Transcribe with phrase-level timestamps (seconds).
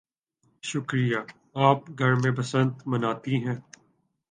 [0.63, 1.17] شکریہ.
[1.61, 3.55] آپ گھر میں بسنت مناتی ہیں؟